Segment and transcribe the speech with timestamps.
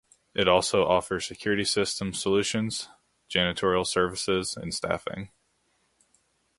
[0.33, 2.89] It also offers security systems solutions,
[3.31, 5.29] janitorial services and staffing.